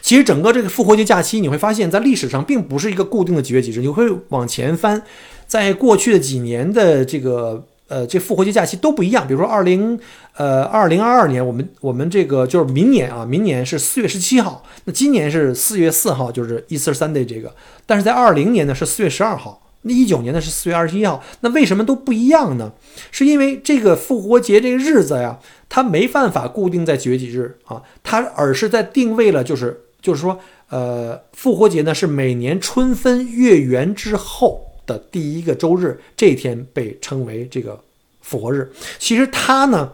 [0.00, 5.02] 其实整个这个复活节假期，你会发现在历史上并不是一个固定的几月几日，你会往前翻，
[5.46, 9.26] 在过去的几年的这个呃这复活节假期都不一样。
[9.26, 9.98] 比如说二零
[10.36, 17.54] 呃二零二二年，我们我们这个就是明年啊，明年是四月十七号，那今年是四月四号，就是 Easter Sunday 这个，
[17.86, 19.60] 但是在二零年呢是四月十二号。
[19.86, 22.72] 那一九年呢是四月二十一号，那为什么都不一样呢？
[23.10, 37.80] 是因为这个复活节这个日子呀，它没办法固定在几月几日啊，它而是在定位了，就是就是说，呃，复活节呢是每年春分月圆之后的第一个周日，这天被称为这个
[38.20, 38.70] 复活日。
[38.98, 39.92] 其实它呢，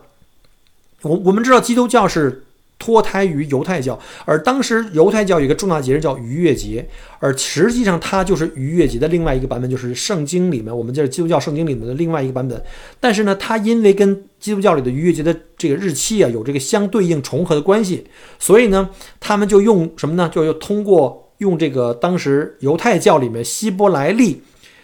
[1.02, 2.44] 我我们知道基督教是。
[2.82, 12.64] 脱胎于犹太教，而当时犹太教有一个重大节日叫逾越节，而实际上它就是逾越节的另外一个版本，就是圣经里面我们这基督教圣经里面的另外一个版本。
[12.98, 18.06] 但是呢，它因为跟基督教里的逾越节的这个日期啊有这个相对应重合的关系，
[18.38, 18.88] 所以呢，
[19.20, 20.30] 他们就用什么呢？
[20.32, 24.40] 就又通过用这个当时犹太教里面希伯来历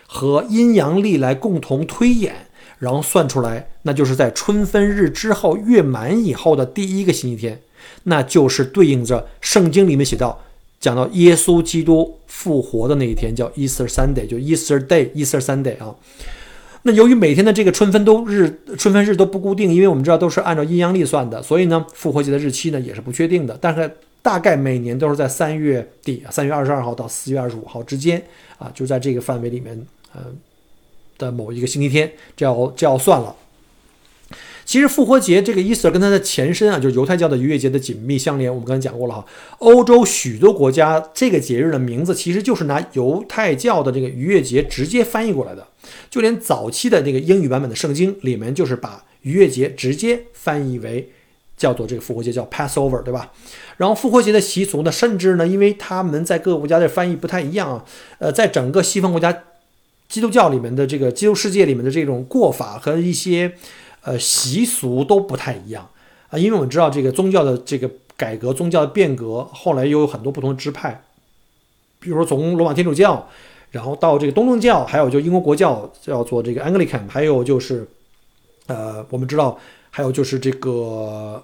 [0.07, 2.35] 和阴阳历来共同推演，
[2.79, 7.61] 然后算出来，那就是在春分日之后月满以后的第一个星期天。
[8.05, 10.41] 那就是对应着圣经里面写到，
[10.79, 15.95] 讲到耶稣基督复活的那一天，叫 Easter Sunday，就 Easter Day，Easter Sunday 啊。
[16.83, 23.59] 那由于每天的这个春分都日春分日都不固定，因为我们知道都是按照阴阳历算的，所以呢，复活节的日期呢也是不确定的。
[23.61, 23.91] 但是
[24.23, 28.23] 大概每年都是在三月底，三月二十二号到四月二十五号之间
[28.59, 29.85] 啊，就在这个范围里面，
[30.17, 30.33] 呃
[31.19, 33.37] 的某一个星期天，就要就要算了。
[34.65, 38.53] 其实复活节这个 Easter 跟它的前身啊，就是犹太教的逾越节的紧密相连。
[38.53, 39.25] 我们刚才讲过了哈，
[39.61, 45.69] 欧洲许多国家这个节日的名字其实就是拿犹太教的这个逾越节直接翻译过来的。
[46.11, 51.13] 就连早期的那个英语版本的圣经里面，就是把逾越节直接翻译为
[51.57, 53.31] 叫做这个复活节，叫 Passover，对吧？
[53.77, 57.85] 然后复活节的习俗呢，甚至呢，因为他们在各个国家的翻译不太一样啊，
[58.19, 59.45] 呃，在整个西方国家
[60.09, 63.53] 基督教里面的这个基督世界里面的这种过法和一些。
[64.03, 65.91] 呃，习俗都不太一样
[66.29, 71.03] 啊，因为我们知道这个宗教的这个改革、宗教的变革，后来又有很多不同的支派，
[71.99, 73.29] 比如说从罗马天主教，
[73.73, 77.85] 然后到这个东正教，还有就英国国教叫做这个 Anglican，还有就是，
[78.69, 79.59] 呃，我们知道
[79.91, 81.43] 还有就是这个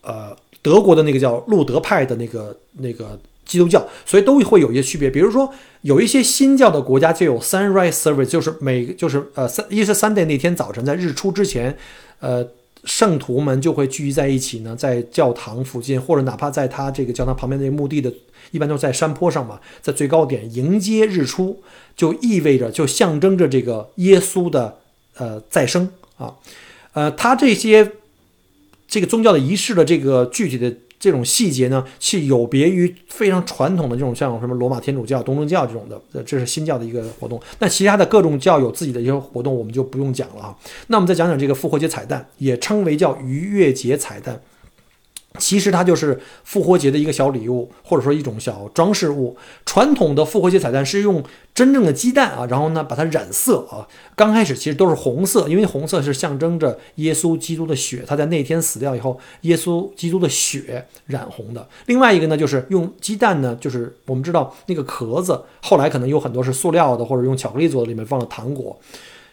[0.00, 3.16] 呃德国的那个叫路德派的那个那个。
[3.44, 5.10] 基督教，所以都会有一些区别。
[5.10, 5.52] 比如说，
[5.82, 11.76] 有一些新教的国家就有 Sunrise Service，就是每就是呃三一是 Sunday 那天早晨在日出之前，
[12.20, 12.46] 呃，
[12.84, 18.12] 圣徒们就会聚集在一起呢，在教堂附近，或者哪怕在他这个教堂旁边那个墓地的，
[18.52, 21.62] 一般都在山坡上嘛，在最高点迎接日出，
[21.96, 24.78] 就意味着就象征着这个耶稣的
[25.16, 26.36] 呃再生啊，
[26.92, 27.92] 呃，他这些
[28.86, 30.72] 这个宗教的仪式的这个具体的。
[31.02, 37.42] 这种细节呢，是有别于非常传统的这种像什么罗马天主教、东正教这种的，这是新教的一个活动。
[37.58, 40.56] 那其他的各种教有自己的一些活动，我们就不用讲了啊。
[40.86, 44.40] 那我们再讲讲这个复活节彩蛋，也称为叫逾越节彩蛋。
[45.38, 49.36] 其实它就是复活节的一个小礼物，或者说一种小装饰物。
[49.64, 51.22] 传统的复活节彩蛋是用
[51.54, 53.88] 真正的鸡蛋啊，然后呢把它染色啊。
[54.14, 61.66] 刚开始其实都是红色，因为红色是象征着耶稣基督的血，他在那天死掉以后，耶稣基督的血染红的。
[61.86, 68.78] 另外一个呢，就是用鸡蛋呢，就是我们知道那个壳子，后来可能有很多是塑料的，或者用巧克力做的，里面放了糖果，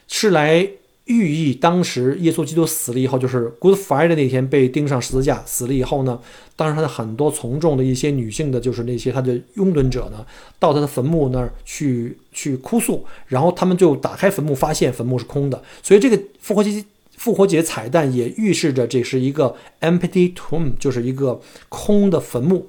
[0.08, 0.70] 是来。
[1.10, 6.20] 寓意当时耶稣基督死了以后，就是 Good Friday 那天被钉上十字架死了以后呢，
[6.56, 10.24] 当时他的很多从众的一些女性的，就是那些他的拥趸者呢，
[10.60, 16.86] 到他的坟墓那儿去去哭诉，然后他们就打开坟墓，发现坟墓是空的，所以这个复活节
[17.18, 22.68] 复活节彩蛋也预示着这是一个 empty tomb，就是一个空的坟墓。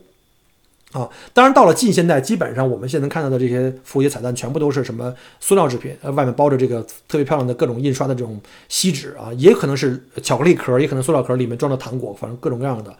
[0.92, 12.92] 啊，当然到了近现代，基本上我们现在看到的这些复活节彩蛋，全部都是什么塑料制品，呃，外面包着这个特别漂亮的各种印刷的这种锡纸啊，也可能是巧克力壳，也可能塑料壳里面装着糖果，反正各种各样的。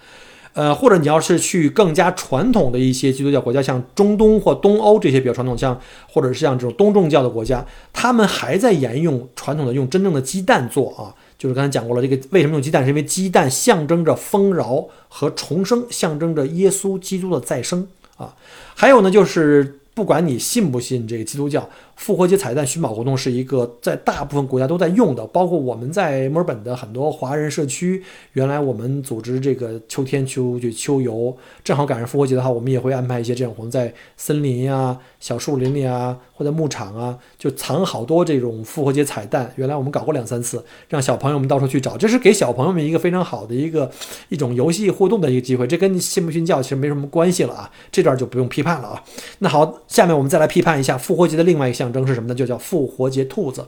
[0.53, 11.15] 呃，或者你要是去更加传统的一些基督教国家，像中东或东欧这些比较传统，像或者是像这种东正教的国家，他们还在沿用传统的用真正的鸡蛋做啊。
[11.41, 12.83] 就是刚才讲过了，这个为什么用鸡蛋？
[12.83, 18.37] 是因为鸡蛋象征着丰饶和重生，象征着耶稣基督的再生啊。
[18.75, 21.67] 还有呢，就是不管你信不信这个基督教，
[22.01, 28.03] 复活节彩蛋寻宝活动是一个在大部分国家都在用的，包括我们在墨尔本的很多华人社区。
[28.33, 39.53] 原来我们组织这个秋天出去秋游，正好赶上复活节的话，我们也会安排一些这种活动，在森林呀、小树林里啊，或者牧场啊，就藏好多这种复活节彩蛋。
[39.57, 43.91] 原来我们搞过两三次，让小朋友们到处去找，这是给小朋友们一个非常好的一个
[44.31, 45.67] 一种游戏互动的一个机会。
[45.67, 49.05] 这跟信不信教其实没什么关系了啊，这段就不用批判了啊。
[49.41, 52.35] 那好，下面我们再来批判一下复活节的另外一项象征是什么呢？
[52.35, 53.67] 就叫复活节兔子。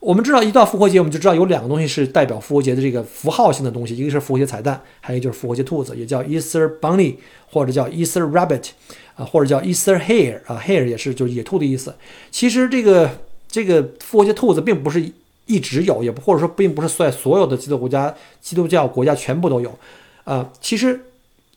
[0.00, 7.16] 我们知道，一到复活节，我们就知道有两个东西是代表复活节的这个符号性的东西，一个是复活节彩蛋，还有就是复活节兔子，也叫 Easter Bunny
[7.50, 8.68] 或者叫 Easter Rabbit
[9.16, 11.92] 啊，或者叫 Easter Hare 啊，Hare 也是就是野兔的意思。
[12.30, 13.10] 其实这个
[13.48, 15.10] 这个复活节兔子并不是
[15.46, 19.76] 一直有，也不或者说并不是在所有的基督国家、基督教国家全部都有。
[20.22, 21.00] 啊，其实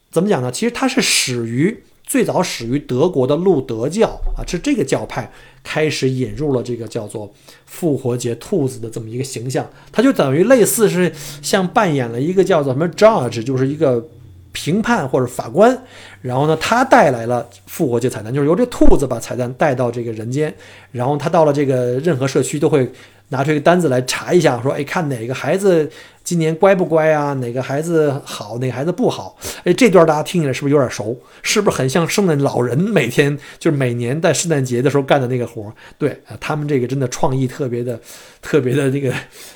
[0.09, 0.51] 怎么讲呢？
[0.51, 1.83] 其实它是始于。
[2.11, 5.31] 最早始于德国的路德教啊，是这个教派
[5.63, 7.33] 开始引入了这个叫做
[7.65, 11.09] 复活节兔子的这么一个形象，它就等于类似是
[11.41, 14.05] 像扮演了一个叫做什么 judge，就是一个
[14.51, 15.85] 评判或者法官，
[16.21, 20.53] 然后呢，他带来了复活节彩蛋，就是由这兔子把彩蛋带到这个人间，
[20.91, 22.91] 然后他到了这个任何社区都会
[23.29, 25.89] 拿出一个单子来查一下，说，哎，看哪个孩子。
[26.23, 27.33] 今年乖不乖啊？
[27.33, 29.35] 哪个孩子好，哪个孩子不好？
[29.63, 31.15] 哎，这段大家听起来是不是有点熟？
[31.43, 35.71] 是不是很像圣诞老人每天就是每年在圣诞节的时候干的那个活？
[35.97, 37.99] 对，他们这个真的创意特别的、
[38.41, 39.13] 特别的那个、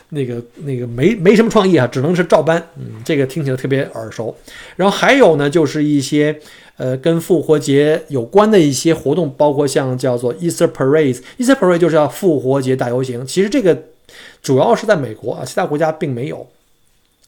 [0.10, 2.62] 那个、那个没没什么创意啊，只能是照搬。
[2.78, 4.36] 嗯，这个听起来特别耳熟。
[4.76, 6.40] 然后还有呢，就是一些
[6.78, 13.26] 呃跟复活节有关的一些活动，包括像叫做 Easter Parade，Easter Parade 就是要复活节大游行。
[13.26, 13.78] 其实这个
[14.42, 16.48] 主要是在美国啊，其他国家并没有。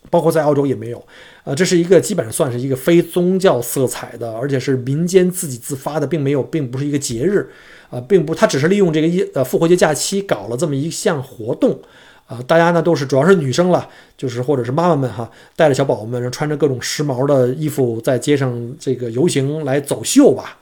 [0.10, 1.06] 包括在澳洲也没有，
[1.44, 7.50] 呃，这是一个基本上算是一个非宗教色彩的，而且是民间自己自发的，并没有，并不是一个节日，
[7.90, 11.78] 啊，并不，它只是利用这个一呃复活节假期搞了这么一项活动，
[12.26, 20.58] 啊，大家呢都是主要是女生了，就是或者是妈妈们哈，带着小宝宝们，穿着各种时髦的衣服在街上这个游行来走秀吧。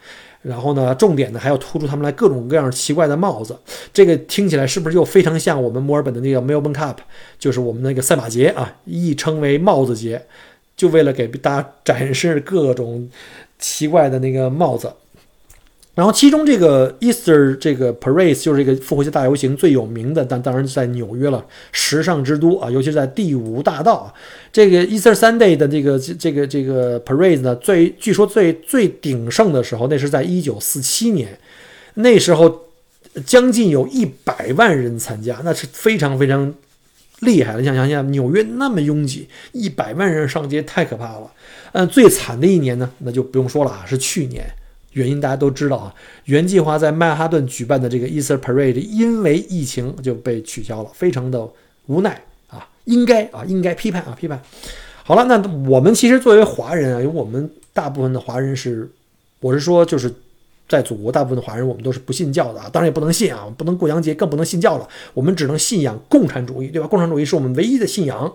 [0.45, 3.57] 然后呢，重点呢还要突出他们来各种各样奇怪的帽子，
[3.91, 6.97] 这个听起来是不是又非常像我们墨尔本的那个 Melbourne Cup，
[7.39, 10.23] 就是我们那个赛马节啊，亦称为帽子节，
[10.77, 13.09] 就为了给大家展示各种
[13.57, 14.93] 奇怪的那个帽子。
[15.95, 24.13] 然后其中这个 Easter 这个 Parade 就是这个复活节大游行最有名的，但当然在纽约了，时尚之都啊，尤其是在第五大道啊。
[24.51, 31.39] 这个 Easter Sunday 的这个这个这个 Parade 呢，最据说最最鼎盛的时候，那是在一九四七年，
[31.93, 32.65] 那时候
[33.25, 36.53] 将近有一百万人参加，那是非常非常
[37.21, 37.63] 厉害的。
[37.63, 41.31] 想想想，纽约那么拥挤，一百万人上街，太可怕了。
[41.71, 44.45] 嗯，最惨的一年呢，那就不用说了啊，是去年。
[44.95, 51.45] 原因大家都知道啊，原计划在曼哈顿举办的这个 Easter Parade 因为疫情就被取消了，非常的
[51.87, 54.41] 无奈啊，应该啊，应该批判啊，批判。
[55.03, 55.37] 好了，那
[55.69, 58.89] 我们其实作为华人啊，因为我们大部分的华人是，
[59.41, 60.09] 我是说就是
[60.69, 66.87] 在祖国大部分的华人，我们都是不信教的啊，当然也不能信啊，不能过洋节，更不能信教了，我们只能信仰共产主义，对吧？
[66.87, 68.33] 共产主义是我们唯一的信仰。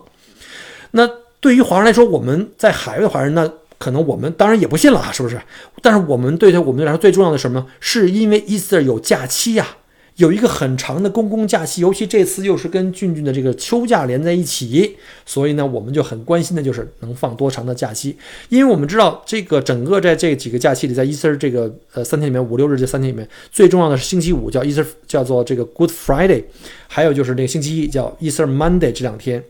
[0.91, 3.51] 那对于华人来说，我们在海外华人那。
[3.81, 5.41] 可能我们当然也不信了啊，是不是？
[5.81, 7.65] 但是我们对他，我们来说最重要的什么呢？
[7.79, 9.77] 是因为 Easter 有假期呀，
[10.17, 18.15] 有一个很长的公共假期，尤其这次又是跟俊俊的这个秋假连在一起，所以呢，我们就很关心的就是能放多长的假期。
[18.49, 26.43] 因为我们知道，这个整个在这几个假期里，在 Easter 这个呃三天里面，五六日这三天里面，最重要的是星期五叫 Easter，叫做这个 Good Friday，
[26.87, 29.43] 还有就是那个星期一叫 Easter Monday 这两天，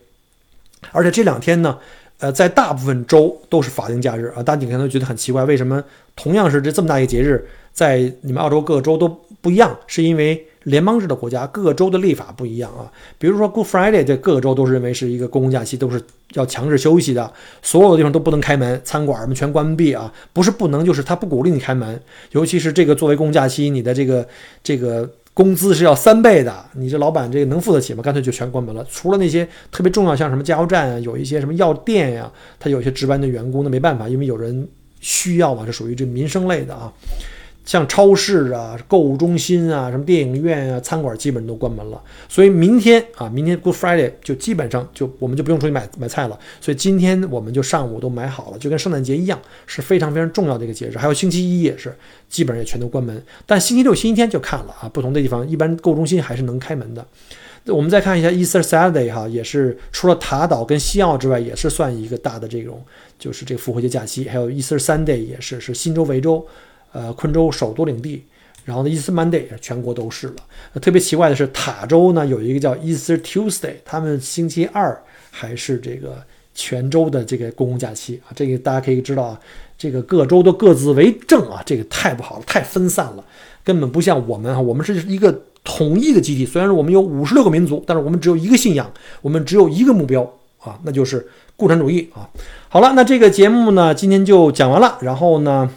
[0.92, 1.78] 而且这两天呢。
[2.22, 5.84] 呃，在大部分州都是法定假日啊，大家可能觉得很奇怪，为什么
[6.16, 9.10] 同样是这这么大一个节日，在你们澳洲各个州都
[9.42, 9.76] 不一样？
[9.88, 12.86] 是因为联邦制的国家，各个州的立法不一样啊。
[13.18, 16.00] 比如说 Good Friday，这各个州都是认为是一个公共假期，都是
[16.34, 22.00] 要强制休息的，所有的地方都不能开门，餐馆们全关闭啊，不是不能，就是他不鼓励你开门，
[22.34, 24.28] 尤其是这个作为公共假期，你的这个
[24.64, 25.10] 这个。
[25.34, 28.04] 工资是要三倍的，你这老板这个能付得起吗？
[28.04, 28.86] 干脆就全关门了。
[28.90, 34.68] 除了那些特别重要，像什么加油站啊，有一些什么药店呀，他有些值班的员工，那没办法，因为有人
[35.00, 36.92] 需要嘛，是属于这民生类的啊。
[37.64, 46.38] 像超市啊、购物中心啊、什么电影院啊、餐馆基本都关门了，所以明天啊，明天 Good Friday 就基本上就我们就不用出去买买菜了。
[46.60, 50.98] 所以今天我们就上午都买好了，就跟圣诞节一样，是非常非常重要的一个节日。
[50.98, 51.96] 还有星期一也是，
[52.28, 53.24] 基本上也全都关门。
[53.46, 57.06] 但星期六、星期天就看了啊，不同的地方一般购物中心还是能开门的。
[57.68, 62.84] 我们再看一下 Easter Saturday 哈，也是除了塔岛跟西澳之外，也是算一个大的这种，
[63.20, 64.28] 就是这个复活节假期。
[64.28, 66.44] 还有 Easter Sunday 也是是新州维州。
[66.94, 68.24] 呃，昆州首都领地，
[68.66, 70.36] 然后呢，Easter Monday 全国都是了。
[70.82, 76.22] 特别奇怪的是，塔州呢有一个叫 Easter Tuesday，他们星期二还是这个
[76.54, 78.36] 全州的这个公共假期啊。
[78.36, 79.40] 这个大家可以知道啊，
[79.78, 83.24] 这个各州都各自为政啊，这个太不好了，太分散了，
[83.64, 86.46] 根本不像我们啊，我们是一个统一的集体。
[86.46, 90.22] 虽然说我们有五十六个民族，但是我们只有一个信仰，我们只有一个目标
[90.60, 91.26] 啊，那就是
[91.56, 92.30] 共产主义啊。
[92.68, 94.98] 好了，那这个节目呢，今天就讲完了。
[95.02, 95.70] 然后呢？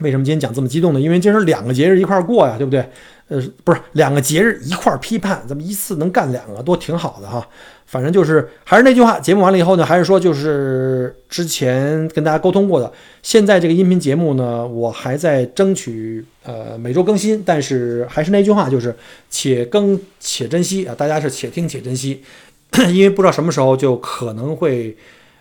[0.00, 1.00] 为什么今天讲这么激动呢？
[1.00, 2.88] 因为今儿两个节日一块儿过呀，对不对？
[3.28, 7.46] 呃，不是两个节日一块儿批判，咱们一次能干两个，都挺好的哈。
[7.86, 12.92] 反正就是还是那句话，节目完了以后呢，还是说就是之前跟大家沟通过的。
[13.22, 18.94] 现在这个音频节目呢，我还在争取呃每周更新，但是还是那句话，就是
[19.30, 22.22] 且更且珍惜啊，大家是且听且珍惜，
[22.92, 24.96] 因为不知道什么时候就可能会。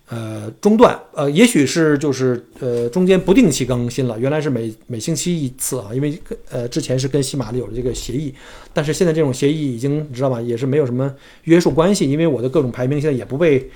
[0.10, 4.20] 呃，中断，呃，也许是就是呃，中间不定期更新了。
[4.20, 8.34] 原来是每每星期一次啊，因为呃之前是跟喜马里有了这个协议，
[8.74, 11.12] 但是现在这种协议已经你知道吧，也是没有什么
[11.46, 13.70] 约束关系，因为我的各种排名现在也不被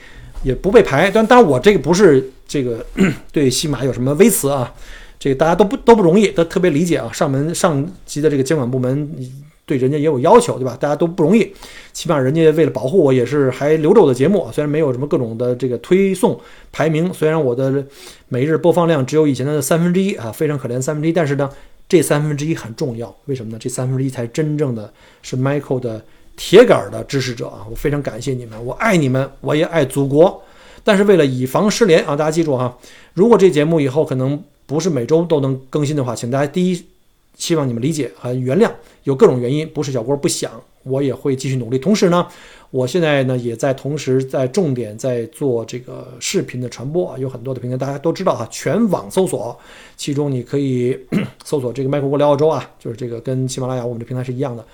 [0.44, 1.10] 也不被排。
[1.10, 2.86] 但当然我这个不是这个
[3.32, 4.72] 对喜马有什么微词啊，
[5.18, 7.10] 这个大家都不都不容易，都特别理解啊。
[7.12, 9.10] 上门上级的这个监管部门。
[9.68, 10.78] 对人家也有要求，对吧？
[10.80, 11.53] 大家都不容易，
[11.91, 14.47] 起码人家为了保护我，也是还留着我的节目。
[14.53, 16.39] 虽然没有什么各种的这个推送
[16.72, 17.86] 排名，虽然我的
[18.30, 21.11] 每日播放量只有以前的三分之一啊，非常可怜三分之一。
[21.11, 21.49] 但是呢，
[21.89, 23.57] 这三分之一很重要，为什么呢？
[23.59, 24.89] 这三分之一才真正的
[25.22, 26.01] 是 Michael 的
[26.38, 27.68] 铁杆的支持者啊！
[27.70, 30.41] 我非常感谢你们，我爱你们，我也爱祖国。
[30.86, 32.78] 但是为了以防失联啊，大家记住哈，
[33.13, 36.86] 如果这节目以后可能不是每周都能更新的话，请大家第一。
[37.38, 38.70] 希望你们理解和原谅，
[39.04, 40.52] 有各种原因，不是小郭不想，
[40.84, 41.78] 我也会继续努力。
[41.78, 42.28] 同时呢，
[42.72, 49.58] 我现在呢也在同时在重点在做这个视频的传播啊，有很多的平台大家都知道哈，全网搜索，
[49.96, 50.98] 其中你可以
[51.46, 54.66] 搜索这个麦克郭聊澳洲啊，就是这个跟喜马拉雅我们的平台是一样的，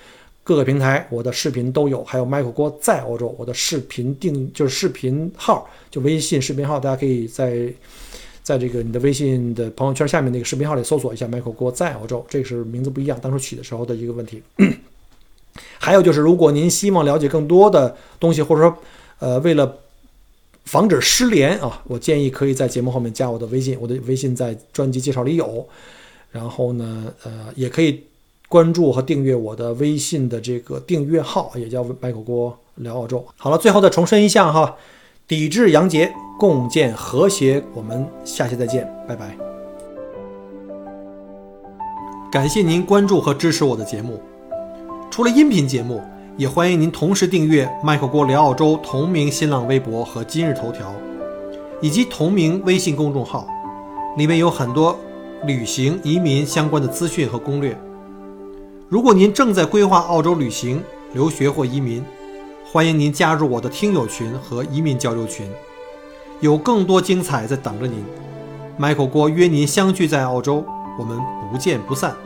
[0.42, 7.68] 各个平台我的视频都有，还有麦克郭在欧洲，我的视频定就是视频号，就微信视频号，大家可以在。
[8.44, 14.42] 在这个你的微信的朋友圈下面那个视频号里搜索一下 Michael 郭在澳洲，这个是名字不一样，当初取的时候的一个问题。
[15.78, 18.76] 还有就是，如果您希望了解更多的东西，或者说，
[19.18, 19.78] 呃，为了
[20.64, 25.66] 防止失联啊，我建议可以在节目后面加我的微信，我的微信在专辑介绍里有。
[26.30, 28.02] 然后呢，呃，也可以
[28.48, 33.24] 关注和订阅我的微信的这个订阅号，也叫 Michael 郭聊澳洲。
[33.36, 34.76] 好了，最后再重申一下哈。
[35.26, 37.64] 抵制洋节，共建和谐。
[37.72, 39.34] 我们下期再见，拜拜。
[42.30, 44.20] 感谢您关注和支持我的节目。
[45.10, 46.02] 除了音频节目，
[46.36, 50.94] 也欢迎您同时订阅麦克郭聊澳洲同名新浪微博和今日头条，
[51.80, 53.48] 以及同名微信公众号，
[54.18, 54.94] 里面有很多
[55.46, 57.74] 旅行、移民相关的资讯和攻略。
[58.90, 60.82] 如果您正在规划澳洲旅行、
[61.14, 62.04] 留学或移民，
[62.74, 65.48] 欢迎您加入我的听友群和移民交流群，
[66.40, 68.04] 有更多精彩在等着您。
[68.76, 70.64] Michael 郭约您相聚在澳洲，
[70.98, 71.16] 我们
[71.52, 72.16] 不见不散。